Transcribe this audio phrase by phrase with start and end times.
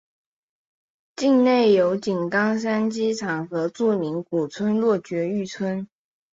[1.15, 5.87] 境内有井冈山机场和著名古村落爵誉村。